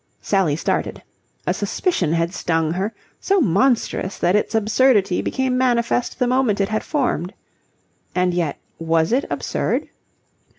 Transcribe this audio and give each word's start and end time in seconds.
Sally 0.23 0.55
started. 0.55 1.03
A 1.45 1.53
suspicion 1.53 2.13
had 2.13 2.33
stung 2.33 2.71
her, 2.73 2.91
so 3.19 3.39
monstrous 3.39 4.17
that 4.17 4.35
its 4.35 4.55
absurdity 4.55 5.21
became 5.21 5.59
manifest 5.59 6.17
the 6.17 6.25
moment 6.25 6.59
it 6.59 6.69
had 6.69 6.83
formed. 6.83 7.35
And 8.15 8.33
yet 8.33 8.57
was 8.79 9.11
it 9.11 9.25
absurd? 9.29 9.89